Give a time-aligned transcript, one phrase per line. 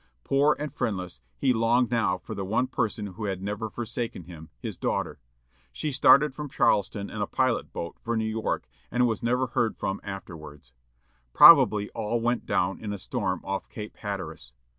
[0.23, 4.49] Poor and friendless, he longed now for the one person who had never forsaken him,
[4.59, 5.19] his daughter.
[5.71, 9.77] She started from Charleston in a pilot boat, for New York, and was never heard
[9.77, 10.71] from afterwards.
[11.33, 14.53] Probably all went down in a storm off Cape Hatteras.